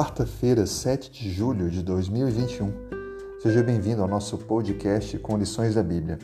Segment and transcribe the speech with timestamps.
[0.00, 2.72] quarta-feira, 7 de julho de 2021.
[3.38, 6.18] Seja bem-vindo ao nosso podcast com lições da Bíblia.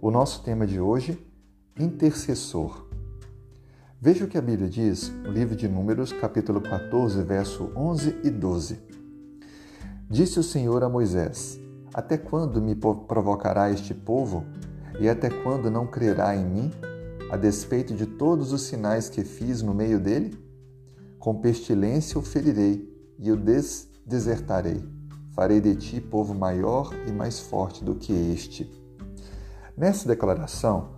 [0.00, 1.22] O nosso tema de hoje,
[1.78, 2.86] intercessor.
[4.00, 8.30] Veja o que a Bíblia diz no livro de Números, capítulo 14, verso 11 e
[8.30, 8.80] 12.
[10.08, 11.60] Disse o Senhor a Moisés:
[11.92, 14.46] Até quando me provocará este povo?
[14.98, 16.70] E até quando não crerá em mim,
[17.30, 20.34] a despeito de todos os sinais que fiz no meio dele?
[21.18, 22.90] Com pestilência o ferirei
[23.22, 24.84] e o des desertarei.
[25.30, 28.68] Farei de ti povo maior e mais forte do que este.
[29.76, 30.90] Nessa declaração,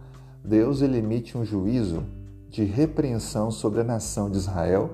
[0.42, 2.02] Deus emite um juízo
[2.48, 4.90] de repreensão sobre a nação de Israel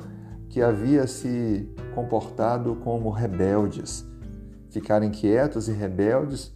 [0.48, 4.04] que havia se comportado como rebeldes.
[4.68, 6.52] Ficaram quietos e rebeldes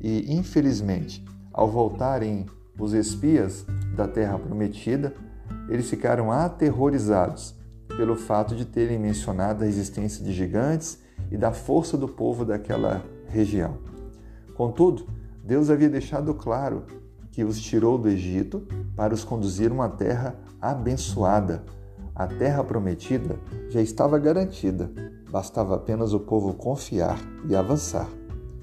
[0.00, 2.46] e, infelizmente, ao voltarem
[2.78, 3.64] os espias
[3.96, 5.14] da terra prometida,
[5.68, 7.57] eles ficaram aterrorizados
[7.98, 11.00] pelo fato de terem mencionado a existência de gigantes
[11.32, 13.78] e da força do povo daquela região.
[14.54, 15.04] Contudo,
[15.42, 16.84] Deus havia deixado claro
[17.32, 18.62] que os tirou do Egito
[18.94, 21.64] para os conduzir a uma terra abençoada.
[22.14, 23.36] A terra prometida
[23.68, 24.92] já estava garantida,
[25.28, 28.08] bastava apenas o povo confiar e avançar.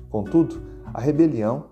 [0.09, 0.61] Contudo,
[0.93, 1.65] a rebelião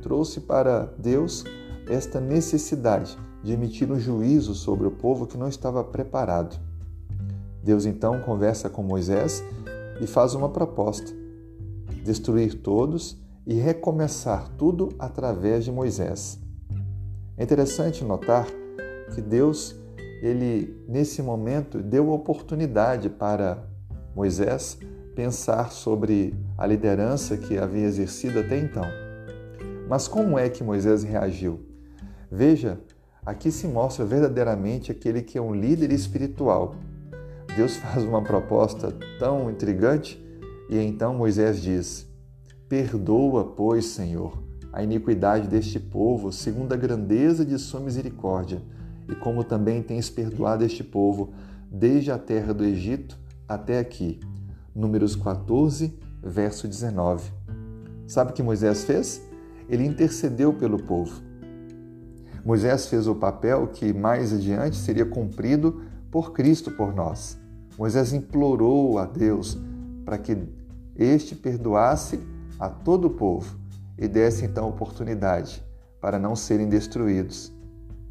[0.00, 1.44] trouxe para Deus
[1.86, 6.69] esta necessidade de emitir um juízo sobre o povo que não estava preparado.
[7.62, 9.44] Deus então conversa com Moisés
[10.00, 11.12] e faz uma proposta:
[12.04, 16.38] destruir todos e recomeçar tudo através de Moisés.
[17.36, 18.46] É interessante notar
[19.14, 19.74] que Deus,
[20.22, 23.66] ele nesse momento deu oportunidade para
[24.14, 24.78] Moisés
[25.14, 28.84] pensar sobre a liderança que havia exercido até então.
[29.88, 31.60] Mas como é que Moisés reagiu?
[32.30, 32.78] Veja,
[33.26, 36.76] aqui se mostra verdadeiramente aquele que é um líder espiritual
[37.56, 40.22] Deus faz uma proposta tão intrigante
[40.68, 42.06] e então Moisés diz:
[42.68, 44.40] Perdoa, pois, Senhor,
[44.72, 48.62] a iniquidade deste povo, segundo a grandeza de sua misericórdia,
[49.08, 51.32] e como também tens perdoado este povo
[51.68, 53.18] desde a terra do Egito
[53.48, 54.20] até aqui.
[54.72, 57.32] Números 14, verso 19.
[58.06, 59.20] Sabe o que Moisés fez?
[59.68, 61.20] Ele intercedeu pelo povo.
[62.44, 67.39] Moisés fez o papel que mais adiante seria cumprido por Cristo por nós.
[67.78, 69.58] Moisés implorou a Deus
[70.04, 70.36] para que
[70.96, 72.20] este perdoasse
[72.58, 73.58] a todo o povo
[73.96, 75.64] e desse então oportunidade
[76.00, 77.52] para não serem destruídos.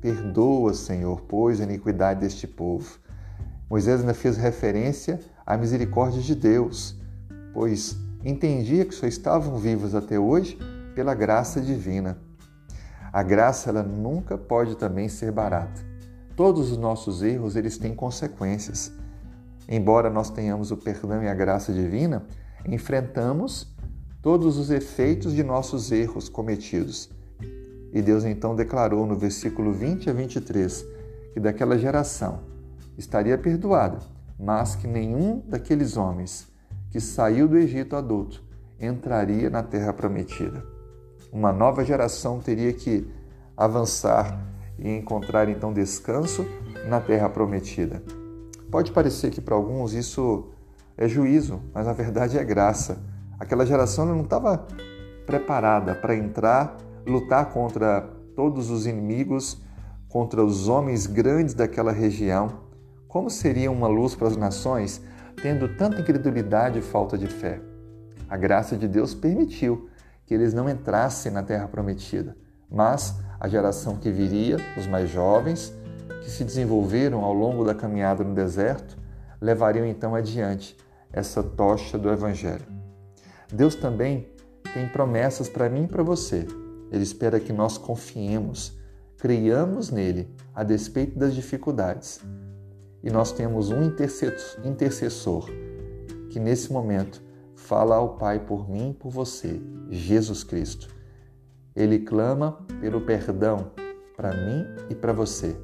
[0.02, 2.98] Perdoa, Senhor, pois a iniquidade deste povo.
[3.70, 6.96] Moisés ainda fez referência à misericórdia de Deus,
[7.54, 10.58] pois entendia que só estavam vivos até hoje
[10.96, 12.18] pela graça divina.
[13.12, 15.82] A graça ela nunca pode também ser barata.
[16.36, 18.92] Todos os nossos erros eles têm consequências.
[19.72, 22.26] Embora nós tenhamos o perdão e a graça divina,
[22.66, 23.72] enfrentamos
[24.20, 27.12] todos os efeitos de nossos erros cometidos.
[27.94, 30.86] E Deus então declarou no versículo 20 a 23
[31.34, 32.40] que daquela geração
[32.98, 34.00] estaria perdoada,
[34.40, 36.48] mas que nenhum daqueles homens
[36.90, 38.44] que saiu do Egito adulto
[38.80, 40.64] entraria na terra prometida.
[41.32, 43.08] Uma nova geração teria que
[43.56, 44.44] avançar
[44.80, 46.44] e encontrar então descanso
[46.88, 48.02] na terra prometida.
[48.72, 50.50] Pode parecer que para alguns isso
[50.96, 53.00] é juízo, mas na verdade é graça.
[53.40, 54.68] Aquela geração não estava
[55.26, 58.02] preparada para entrar, lutar contra
[58.36, 59.62] todos os inimigos,
[60.08, 62.62] contra os homens grandes daquela região.
[63.08, 65.02] Como seria uma luz para as nações
[65.42, 67.60] tendo tanta incredulidade e falta de fé?
[68.30, 69.90] A graça de Deus permitiu
[70.26, 72.38] que eles não entrassem na terra prometida,
[72.70, 75.74] mas a geração que viria, os mais jovens,
[76.22, 78.98] que se desenvolveram ao longo da caminhada no deserto
[79.42, 80.76] levariam então adiante
[81.12, 82.66] essa tocha do Evangelho.
[83.52, 84.28] Deus também
[84.74, 86.46] tem promessas para mim e para você.
[86.92, 88.78] Ele espera que nós confiemos,
[89.18, 92.20] creiamos nele a despeito das dificuldades.
[93.02, 95.50] E nós temos um intercessor
[96.30, 97.22] que nesse momento
[97.56, 100.90] fala ao Pai por mim e por você, Jesus Cristo.
[101.76, 103.72] Ele clama pelo perdão
[104.16, 105.56] para mim e para você.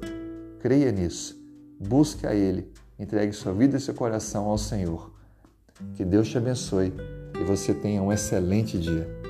[0.60, 1.36] Creia nisso.
[1.78, 2.70] Busque a Ele.
[2.98, 5.12] Entregue sua vida e seu coração ao Senhor.
[5.94, 6.92] Que Deus te abençoe
[7.38, 9.25] e você tenha um excelente dia.